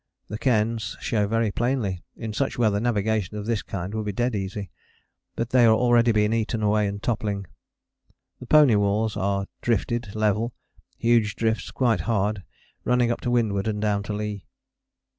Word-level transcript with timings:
The 0.29 0.39
cairns 0.39 0.97
show 0.99 1.27
very 1.27 1.51
plainly 1.51 2.01
in 2.15 2.33
such 2.33 2.57
weather 2.57 2.79
navigation 2.79 3.37
of 3.37 3.45
this 3.45 3.61
kind 3.61 3.93
would 3.93 4.05
be 4.05 4.11
dead 4.11 4.33
easy. 4.35 4.71
But 5.35 5.51
they 5.51 5.63
are 5.65 5.75
already 5.75 6.11
being 6.11 6.33
eaten 6.33 6.63
away 6.63 6.87
and 6.87 7.03
toppling. 7.03 7.45
The 8.39 8.47
pony 8.47 8.73
walls 8.73 9.15
are 9.15 9.45
drifted 9.61 10.15
level 10.15 10.55
huge 10.97 11.35
drifts, 11.35 11.69
quite 11.69 11.99
hard, 12.09 12.41
running 12.83 13.11
up 13.11 13.21
to 13.21 13.29
windward 13.29 13.67
and 13.67 13.79
down 13.79 14.01
to 14.01 14.13
lee. 14.13 14.47